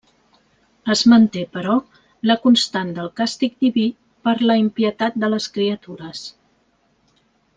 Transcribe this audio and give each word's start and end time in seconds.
Es 0.93 1.01
manté, 1.11 1.41
però, 1.57 1.75
la 2.31 2.37
constant 2.45 2.89
del 2.95 3.11
càstig 3.21 3.53
diví 3.67 3.85
per 4.29 4.35
la 4.51 4.57
impietat 4.63 5.23
de 5.25 5.31
les 5.35 5.49
criatures. 5.59 6.27